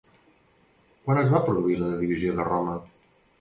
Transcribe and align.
Quan 1.03 1.19
es 1.23 1.29
va 1.33 1.41
produir 1.49 1.77
la 1.83 1.91
divisió 2.01 2.35
de 2.41 2.49
Roma? 2.49 2.81